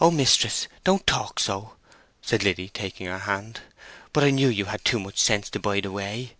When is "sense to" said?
5.20-5.60